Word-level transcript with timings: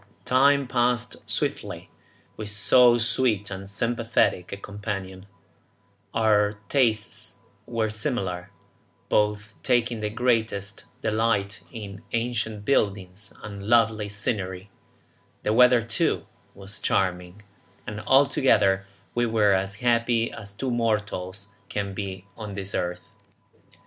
Time 0.25 0.65
passed 0.65 1.17
swiftly 1.29 1.91
with 2.35 2.49
so 2.49 2.97
sweet 2.97 3.51
and 3.51 3.69
sympathetic 3.69 4.51
a 4.51 4.57
companion; 4.57 5.27
our 6.15 6.57
tastes 6.69 7.37
were 7.67 7.91
similar, 7.91 8.49
both 9.09 9.53
taking 9.61 9.99
the 9.99 10.09
greatest 10.09 10.85
delight 11.03 11.61
in 11.71 12.01
ancient 12.13 12.65
buildings 12.65 13.31
and 13.43 13.67
lovely 13.67 14.09
scenery; 14.09 14.71
the 15.43 15.53
weather, 15.53 15.83
too, 15.85 16.25
was 16.55 16.79
charming, 16.79 17.43
and 17.85 17.99
altogether 18.07 18.87
we 19.13 19.27
were 19.27 19.53
as 19.53 19.81
happy 19.81 20.31
as 20.31 20.51
two 20.51 20.71
mortals 20.71 21.49
can 21.69 21.93
be 21.93 22.25
on 22.35 22.55
this 22.55 22.73
earth. 22.73 23.01